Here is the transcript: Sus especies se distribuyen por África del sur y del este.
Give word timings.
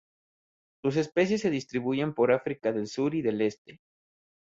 Sus 0.83 0.97
especies 0.97 1.41
se 1.41 1.51
distribuyen 1.51 2.15
por 2.15 2.31
África 2.31 2.71
del 2.71 2.87
sur 2.87 3.13
y 3.13 3.21
del 3.21 3.39
este. 3.41 3.79